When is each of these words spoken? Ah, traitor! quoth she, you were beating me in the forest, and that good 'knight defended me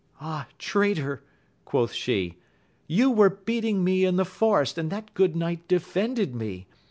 Ah, 0.19 0.47
traitor! 0.57 1.21
quoth 1.63 1.93
she, 1.93 2.35
you 2.87 3.11
were 3.11 3.29
beating 3.29 3.83
me 3.83 4.03
in 4.03 4.15
the 4.15 4.25
forest, 4.25 4.79
and 4.79 4.89
that 4.91 5.13
good 5.13 5.35
'knight 5.35 5.67
defended 5.67 6.33
me 6.33 6.65